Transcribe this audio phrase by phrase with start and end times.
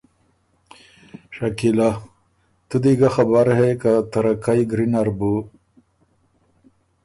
[1.35, 1.89] شکیلۀ:
[2.67, 5.33] تُو دی ګۀ خبر هې که تَرَکئ ګری نر بُو